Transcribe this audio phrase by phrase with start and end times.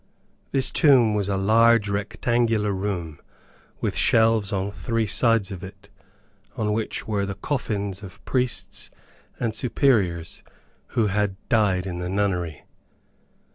[0.49, 3.19] This tomb was a large rectangular room,
[3.81, 5.89] with shelves on three sides of it,
[6.57, 8.89] on which were the coffins of priests
[9.39, 10.41] and Superiors
[10.97, 12.63] who had died in the nunnery.